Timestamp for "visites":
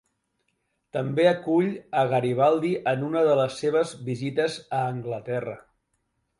4.11-4.59